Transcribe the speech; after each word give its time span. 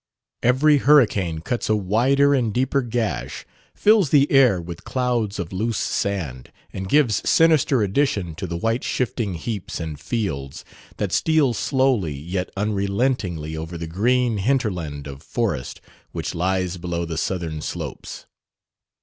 Every 0.41 0.77
hurricane 0.77 1.41
cuts 1.41 1.69
a 1.69 1.75
wider 1.75 2.33
and 2.33 2.51
deeper 2.51 2.81
gash, 2.81 3.45
fills 3.75 4.09
the 4.09 4.31
air 4.31 4.59
with 4.59 4.83
clouds 4.83 5.37
of 5.37 5.53
loose 5.53 5.77
sand, 5.77 6.51
and 6.73 6.89
gives 6.89 7.29
sinister 7.29 7.83
addition 7.83 8.33
to 8.37 8.47
the 8.47 8.57
white 8.57 8.83
shifting 8.83 9.35
heaps 9.35 9.79
and 9.79 9.99
fields 9.99 10.65
that 10.97 11.11
steal 11.11 11.53
slowly 11.53 12.15
yet 12.15 12.49
unrelentingly 12.57 13.55
over 13.55 13.77
the 13.77 13.85
green 13.85 14.37
hinterland 14.39 15.05
of 15.05 15.21
forest 15.21 15.81
which 16.13 16.33
lies 16.33 16.77
below 16.77 17.05
the 17.05 17.15
southern 17.15 17.61
slopes. 17.61 18.25